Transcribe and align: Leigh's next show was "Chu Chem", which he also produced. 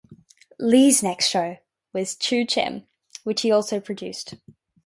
Leigh's 0.59 1.03
next 1.03 1.27
show 1.27 1.57
was 1.93 2.15
"Chu 2.15 2.43
Chem", 2.47 2.87
which 3.23 3.43
he 3.43 3.51
also 3.51 3.79
produced. 3.79 4.33